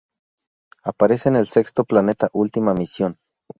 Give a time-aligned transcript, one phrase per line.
[0.83, 3.19] Aparece en el sexto planeta, última misión.